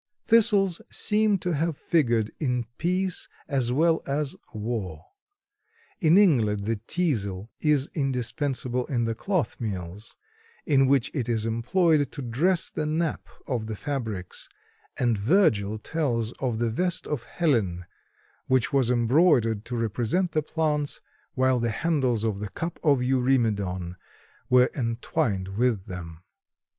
[0.25, 5.05] Thistles seem to have figured in peace as well as war.
[5.99, 10.15] In England the teasel is indispensable in the cloth mills,
[10.65, 14.49] in which it is employed to dress the nap of the fabrics,
[14.97, 17.85] and Virgil tells of the vest of Helen,
[18.47, 20.99] which was embroidered to represent the plants,
[21.35, 23.97] while the handles of the Cup of Eurymedon
[24.49, 26.23] were entwined with them.